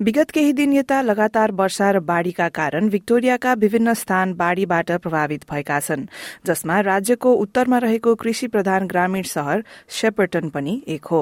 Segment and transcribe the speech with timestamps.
[0.00, 5.78] विगत केही दिन यता लगातार वर्षा र बाढ़ीका कारण विक्टोरियाका विभिन्न स्थान बाढ़ीबाट प्रभावित भएका
[5.80, 6.04] छन्
[6.46, 11.20] जसमा राज्यको उत्तरमा रहेको कृषि प्रधान ग्रामीण शहर शेपर्टन पनि एक हो।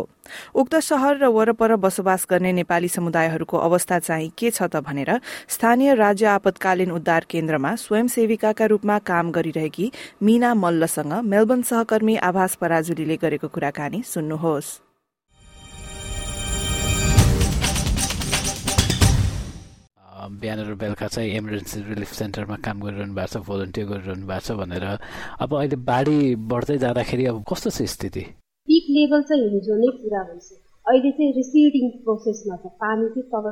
[0.54, 5.94] उक्त शहर र वरपर बसोबास गर्ने नेपाली समुदायहरूको अवस्था चाहिँ के छ त भनेर स्थानीय
[5.94, 9.90] राज्य आपतकालीन उद्धार केन्द्रमा स्वयंसेविकाका रूपमा काम गरिरहेकी
[10.22, 14.80] मीना मल्लसँग मेलबर्न सहकर्मी आभास पराजुलीले गरेको कुराकानी सुन्नुहोस्।
[20.24, 24.56] बिहान र बेलुका चाहिँ इमर्जेन्सी रिलिफ सेन्टरमा काम गरिरहनु भएको छ भोलिन्टियर गरिरहनु भएको छ
[24.60, 24.84] भनेर।
[25.44, 26.18] अब अहिले बाढी
[26.52, 28.22] बढ्दै जाँदाखेरि अब कस्तो छ स्थिति?
[28.68, 30.48] पिक लेभल चाहिँ हिजो नै पुरा भइस
[30.86, 33.46] अहिले चाहिँ रिसिडिङ प्रोसेसमा छ पानी चाहिँ तल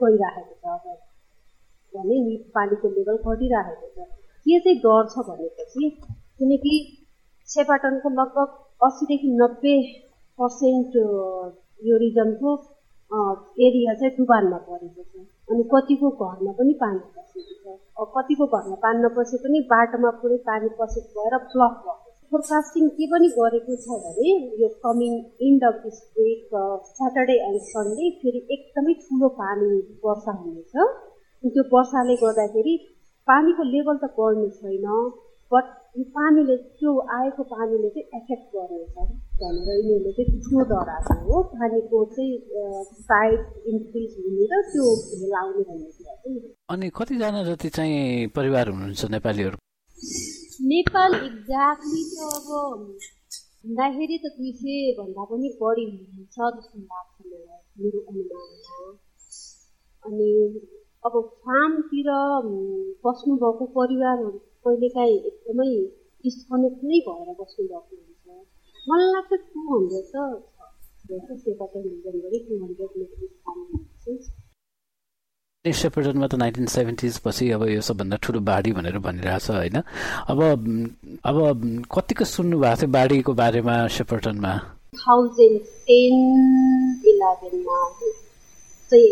[0.00, 0.84] गइरहेको छ अब।
[1.92, 4.08] भने पानीको लेभल घटिरहेको छ।
[4.46, 5.90] के चाहिँ डर छ भनेपछि
[6.38, 6.74] किनकि
[7.48, 8.48] सेपाटनको लगभग
[8.86, 9.76] अस्सीदेखि नब्बे
[10.38, 10.96] पर्सेन्ट
[11.88, 12.50] यो रिजनको
[13.10, 19.02] एरिया चाहिँ डुबानमा परेको छ। अनि कतिको घरमा पनि पानी पसेको छ। कतिको घरमा पानी
[19.04, 21.98] नपसे पनि बाटोमा पुरै पानी पसेको भएर ब्लक भएको
[22.32, 25.14] फोरकास्टिङ के पनि गरेको छ भने यो coming
[25.46, 29.70] end of this week Saturday and Sunday फेरि एकदमै ठुलो पानी
[30.04, 30.72] वर्षा हुनेछ।
[31.44, 32.76] त्यो वर्षाले गर्दाखेरि
[33.28, 34.86] पानीको लेभल त बढ्ने छैन।
[35.52, 35.64] बट
[35.98, 38.96] यो पानीले त्यो आएको पानीले चाहिँ एफेक्ट गर्नेछ
[39.40, 42.34] भनेर यिनीहरूले चाहिँ ठुलो डराएको हो। पानीको चाहिँ
[43.06, 43.40] साइड
[43.72, 44.84] इन्क्रिज हुने र त्यो
[45.20, 46.38] भेल आउने भन्ने कुरा चाहिँ
[46.74, 49.56] अनि कतिजना जति चाहिँ परिवार हुनुहुन्छ नेपालीहरू?
[50.72, 52.48] नेपाल एक्ज्याक्टली त अब
[53.64, 58.78] भन्दाखेरि त दुई सय भन्दा पनि बढी हुन्छ जस्तो लाग्छ मलाई मेरो अनुमानमा
[60.04, 60.30] अनि
[61.06, 62.08] अब फार्मतिर
[63.04, 65.70] बस्नुभएको परिवारहरू कहिलेकाहीँ एकदमै
[66.24, 68.26] डिस्कनेक्ट नै भएर बस्नुभएको हुन्छ।
[68.88, 70.16] मलाई लाग्छ टु हन्ड्रेड त
[75.64, 79.76] हन्ड्रेड सेपरेटनमा त नाइन्टिन सेभेन्टिज पछि अब यो सबभन्दा ठुलो बाढी भनेर भनिरहेछ होइन?
[80.32, 80.38] अब
[81.30, 81.36] अब
[81.94, 84.52] कतिको सुन्नु भएको थियो बाढीको बारेमा सेपर्टनमा
[85.00, 86.14] थाउजन्ड टेन
[87.10, 87.78] इलेभेनमा
[88.90, 89.10] चाहिँ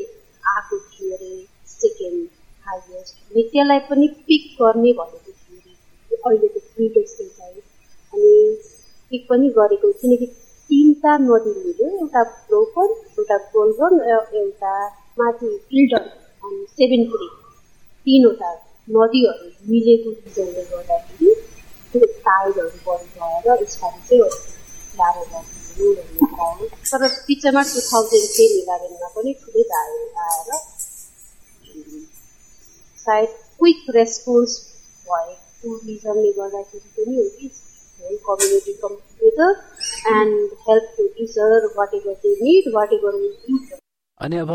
[0.55, 1.33] आएको थियो अरे
[1.75, 2.23] सेकेन्ड
[2.67, 5.28] हाइएस्ट त्यसलाई पनि पिक गर्ने भनेको
[6.27, 7.61] अहिलेको फ्री चाहिँ
[8.13, 8.33] अनि
[9.13, 10.27] पिक पनि गरेको किनकि
[10.71, 14.73] तिनवटा नदी मिल्यो एउटा ब्रोकन एउटा गोल्डन एउटा
[15.21, 16.05] माथि फिल्डर
[16.45, 17.33] अनि सेभेन क्रिक
[18.07, 18.51] तिनवटा
[18.89, 21.35] नदीहरू मिलेको रिजनले गर्दाखेरि
[21.93, 24.31] त्यो टाइडहरू बढी भएर यसपालि चाहिँ
[24.99, 25.57] गाह्रो भन्ने
[26.91, 29.91] तर पिक्चरमा टु थाउजन्ड टेन इलेभेनमा पनि ठुलै धार
[30.29, 30.49] आएर
[33.05, 34.53] सायद क्विक रेस्पोन्स
[35.07, 35.37] भयो।
[35.69, 37.49] टुरिज्मले गर्दाखेरि पनि हो कि
[38.27, 39.53] community come together
[40.15, 43.13] and help to teacher whatever they need whatever
[44.21, 44.51] अनि अब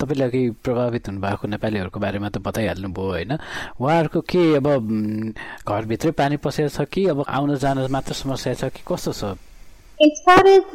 [0.00, 3.32] तपाईँले अघि प्रभावित हुनुभएको नेपालीहरूको बारेमा त बताइहाल्नुभयो होइन?
[3.80, 4.66] उहाँहरूको के अब
[5.68, 9.34] घरभित्रै पानी पसेको छ कि अब आउन जान मात्र समस्या छ कि कस्तो छ?
[10.00, 10.74] एज फार एज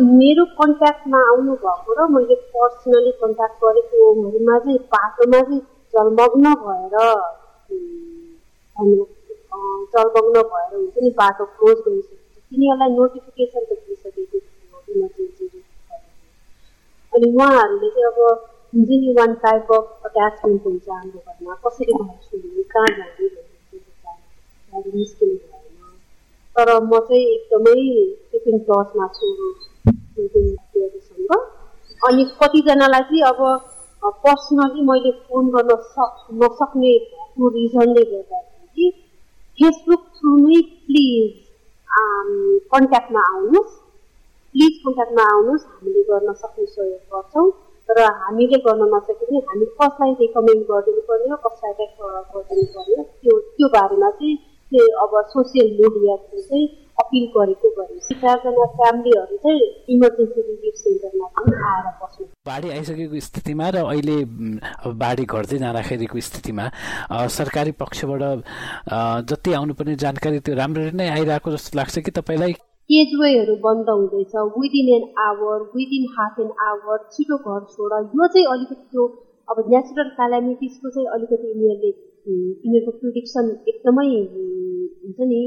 [0.00, 5.60] मेरो कन्ट्याक्टमा आउनु भएको र मैले पर्सनली कन्ट्याक्ट गरेकोहरूमा चाहिँ बाटोमा चाहिँ
[5.94, 6.96] जलमग्न भएर
[8.82, 9.04] अनि
[9.94, 15.44] जलमग्न भएर हुन्छ नि बाटो क्लोज गरिसकेको तिनीहरूलाई नोटिफिकेसन त दिइसकेको थियो इमर्जेन्सी
[17.12, 18.18] अनि उहाँहरूले चाहिँ अब
[18.72, 23.28] हुन्छ नि वान टाइप अफ अट्याचमेन्ट हुन्छ हाम्रो घरमा कसरी घर छोड्ने कहाँ जाने
[24.72, 25.92] भन्ने निस्किनु भएन
[26.56, 27.74] तर म चाहिँ एकदमै
[28.32, 29.28] टिफिन टचमा छु
[32.00, 33.42] अनि कतिजनालाई चाहिँ अब
[34.24, 36.94] पर्सनली मैले फोन गर्न सक् नसक्ने
[37.52, 38.40] रिजनले गर्दा
[39.58, 41.30] फेसबुक थ्रु नै प्लिज
[42.72, 43.72] कन्ट्याक्टमा आउनुहोस्.
[44.54, 47.48] प्लिज कन्ट्याक्टमा आउनुहोस् हामीले गर्न सक्ने सहयोग गर्छौँ
[47.88, 53.38] र हामीले गर्न नसके पनि हामी कसलाई रेकमेन्ड गरिदिनु पर्ने कसलाई रेफर गरिदिनु पर्ने त्यो
[53.56, 56.66] त्यो बारेमा चाहिँ अब सोसियल मिडियाको चाहिँ
[56.98, 59.60] अपिल गरेको गरेँ चारजना फ्यामिलीहरू चाहिँ
[59.94, 64.16] इमर्जेन्सी रिलिफ सेन्टरमा पनि आएर बस्नु। बाढी आइसकेको स्थितिमा र अहिले
[65.02, 66.64] बाढी घट्दै जाँदाखेरिको स्थितिमा
[67.36, 68.22] सरकारी पक्षबाट
[69.30, 72.52] जति आउनुपर्ने जानकारी त्यो राम्ररी नै आइरहेको जस्तो लाग्छ कि तपाईँलाई?
[72.90, 78.46] केजवेहरू बन्द हुँदैछ within an hour within half an hour छिटो घर छोड। यो चाहिँ
[78.54, 79.04] अलिकति त्यो
[79.50, 84.08] अब नेचुरल क्यालामिटिजको चाहिँ अलिकति यिनीहरूले यिनीहरूको प्रिडिक्सन एकदमै
[85.02, 85.40] हुन्छ नि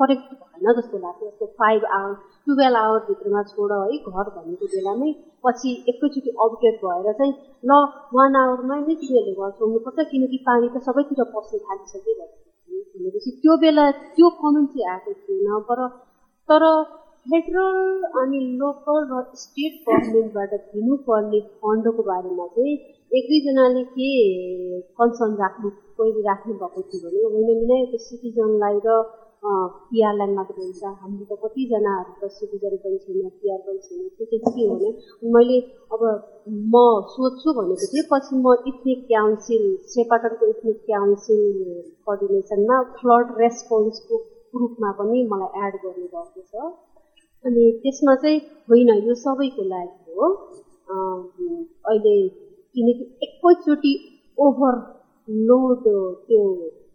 [0.00, 0.28] करेक्ट
[0.62, 2.14] भएन जस्तो लाग्छ जस्तो फाइभ आवर
[2.46, 5.10] टुवेल्भ आवरभित्रमा छोड है घर भनेको बेलामै
[5.44, 7.80] पछि एकैचोटि अपडेट भएर चाहिँ ल
[8.14, 12.16] वान आवरमै नै तिमीहरूले घर छोड्नुपर्छ किनकि पानी त सबैतिर पस्नु थालिसक्यो
[12.94, 15.86] भनेपछि त्यो बेला त्यो कमेन्ट चाहिँ आएको थिएन तर
[16.48, 16.64] तर
[17.26, 22.74] फेडरल अनि लोकल र स्टेट गभर्मेन्टबाट दिनुपर्ने फन्डको बारेमा चाहिँ
[23.12, 24.08] एक दुईजनाले के
[24.98, 28.96] कन्सर्न राख्नु पहिले राख्नु भएको थियो भने होइन मिना यो सिटिजनलाई र
[29.44, 34.52] पिआरलाई मात्र हुन्छ। हाम्रो त कतिजनाहरू त सिटिजन पनि छैन पिआर पनि छैन त्यो चाहिँ
[34.54, 34.90] के हो भने
[35.34, 35.58] मैले
[35.94, 36.02] अब
[36.72, 36.82] म
[37.14, 41.42] सोध्छु भनेको थिएँ पछि म इथनिक काउन्सिल सेपाटनको इथनिक काउन्सिल
[42.06, 44.18] कोअर्डिनेसनमा फ्लड रेस्पोन्सको
[44.54, 46.70] ग्रुपमा पनि मलाई एड गर्नुभएको छ।
[47.44, 48.38] अनि त्यसमा चाहिँ
[48.68, 50.30] होइन यो सबैको लागि हो।
[51.90, 52.16] अहिले
[52.74, 53.92] किनकि एकैचोटि
[54.38, 56.42] ओभरलोड त्यो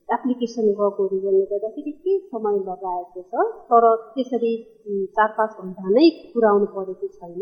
[0.09, 3.47] एप्लिकेसन गएको रिजनले गर्दाखेरि केही समय लगाएको छ?
[3.69, 3.83] तर
[4.13, 4.53] त्यसरी
[5.15, 7.41] चार पाँच घन्टा नै पुऱ्याउनु परेको छैन।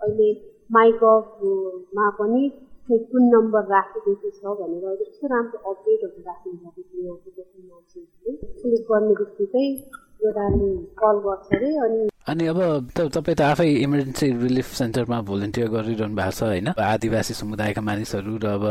[0.00, 0.28] अहिले
[0.76, 2.42] माइगभमा पनि
[2.90, 7.30] कुन नम्बर राखिदिएको छ भनेर यस्तो राम्रो अपडेटहरू राख्नुभएको थियो यहाँको
[7.70, 9.66] मान्छेहरूले। क्लिक गर्ने बित्तिकै
[10.24, 10.70] एउटाले
[11.00, 12.60] कल गर्छ अरे अनि अनि अब
[12.92, 16.68] तपाईँ त आफै इमर्जेन्सी रिलिफ सेन्टरमा भोलिन्टियर गरिरहनु भएको छ होइन?
[16.76, 18.64] आदिवासी समुदायका मानिसहरू र अब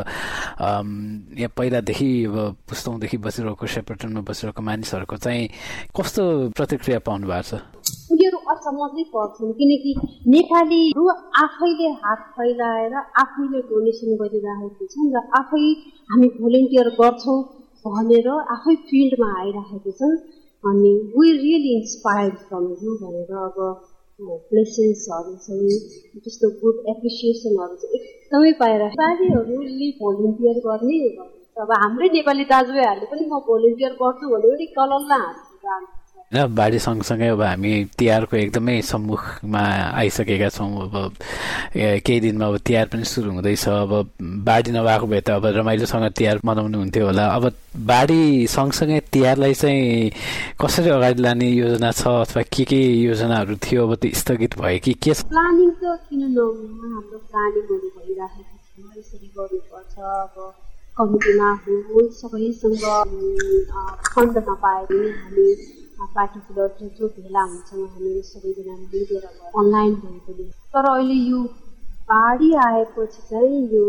[1.42, 2.38] यहाँ पहिलादेखि अब
[2.70, 5.44] पुस्तौँदेखि बसिरहेको सेपरेटनमा बसिरहेको मानिसहरूको चाहिँ
[5.90, 6.24] कस्तो
[6.54, 7.66] प्रतिक्रिया पाउनु भएको छ?
[8.14, 9.92] उनीहरू अचम्मै पर्छन् किनकि
[10.38, 11.04] नेपालीहरू
[11.44, 12.94] आफैले हात फैलाएर
[13.26, 15.66] आफैले डोनेसन गरिरहेको छन् र आफै
[16.14, 17.40] हामी भोलिन्टियर गर्छौँ
[17.88, 20.14] भनेर आफै फिल्डमा आइरहेको छन्।
[20.64, 23.58] अनि we really inspired from you भनेर अब
[24.50, 25.76] प्लेसेसहरू चाहिँ
[26.20, 31.00] त्यस्तो गुड एप्रिसिएसनहरू चाहिँ एकदमै पाएर नेपालीहरूले भोलिन्टियर गर्ने
[31.58, 34.68] अब हाम्रै नेपाली दाजुभाइहरूले पनि म भोलिन्टियर गर्छु भने पनि
[35.14, 35.97] हाँस्नु
[36.28, 39.64] होइन बाढी सँगसँगै अब हामी तिहारको एकदमै सम्मुखमा
[39.96, 41.16] आइसकेका छौँ। अब
[42.04, 46.40] केही दिनमा अब तिहार पनि सुरु हुँदैछ। अब बाढी नभएको भए त अब रमाइलोसँग तिहार
[46.44, 47.44] मनाउनु हुन्थ्यो होला। अब
[47.80, 50.12] बाढी सँगसँगै तिहारलाई चाहिँ
[50.60, 53.88] कसरी अगाडि लाने योजना छ अथवा के के योजनाहरू थियो?
[53.88, 55.32] अब त्यो स्थगित भयो कि के छ?
[55.32, 56.76] प्लानिङ त किन नहुनु?
[56.92, 60.36] हाम्रो प्लानिङहरू भइराखेको यसरी गर्नुपर्छ। अब
[60.98, 61.50] कमिटीमा
[62.20, 62.84] सबैसँग
[64.14, 65.48] फन्ड नपाए पनि हामी
[66.16, 69.26] पार्टिकुलर जो भेला हुन्छौँ हामीहरू सबैजना मिलेर
[69.62, 70.46] अनलाइन भए पनि
[70.76, 71.44] तर अहिले यो
[72.12, 73.84] बाढी आएपछि चाहिँ यो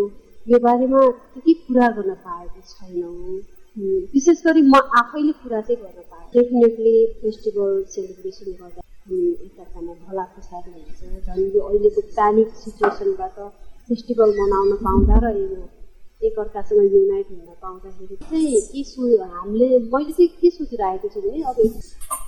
[0.46, 1.00] यो बारेमा
[1.32, 3.40] त्यति कुरा गर्न पाएको छैनौँ।
[4.12, 10.24] विशेष गरी म आफैले कुरा चाहिँ गर्न पाएँ डेफिनेटली फेस्टिभल सेलिब्रेसन गर्दा हामी एकअर्कामा भला
[10.34, 13.36] खुसारी हुन्छ। झन् यो अहिलेको प्यानिक सिचुएसनबाट
[13.88, 15.60] फेस्टिभल मनाउन पाउँदा र यो
[16.22, 18.82] एकअर्कासँग युनाइट हुन पाउँदाखेरि चाहिँ के
[19.34, 21.58] हामीले मैले चाहिँ के सोचिरहेको छु भने अब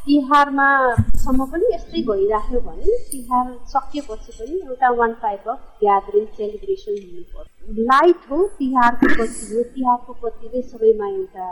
[0.04, 7.22] तिहारमासम्म पनि यस्तै भइराख्यो भने तिहार सकिएपछि पनि एउटा one type of gathering celebration हुनु
[7.34, 7.48] पर्छ
[7.90, 11.50] लाइट हो तिहारको पति हो। तिहारको पतिले सबैमा एउटा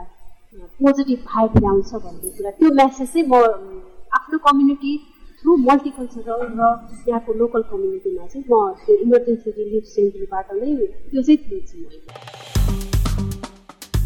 [0.81, 3.35] पोजिटिभ भाइब ल्याउँछ भन्ने कुरा। त्यो मेसेज चाहिँ म
[4.19, 4.93] आफ्नो कम्युनिटी
[5.43, 6.63] थ्रु मल्टिकल्चरल र
[7.05, 8.53] त्यहाँको लोकल कम्युनिटीमा चाहिँ म
[8.87, 10.71] त्यो इमर्जेन्सी रिलिफ सेन्टरबाट नै
[11.11, 11.79] त्यो चाहिँ दिन्छु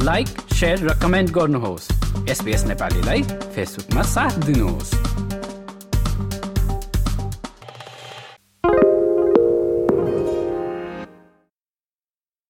[0.05, 0.29] लाइक
[0.61, 1.87] सेयर र कमेन्ट गर्नुहोस्।
[2.31, 3.20] एसपिएस नेपालीलाई
[3.55, 4.90] फेसबुकमा साथ दिनुहोस्।